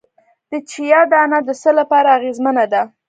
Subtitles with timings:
[0.51, 2.81] د چیا دانه د څه لپاره اغیزمنه ده؟